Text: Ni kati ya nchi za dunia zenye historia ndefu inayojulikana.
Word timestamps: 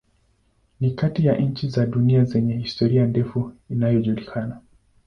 Ni 0.79 0.91
kati 0.91 1.25
ya 1.25 1.35
nchi 1.37 1.69
za 1.69 1.85
dunia 1.85 2.23
zenye 2.23 2.57
historia 2.57 3.05
ndefu 3.05 3.53
inayojulikana. 3.69 4.61